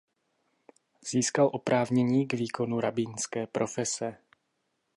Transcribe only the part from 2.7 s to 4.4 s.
rabínské profese.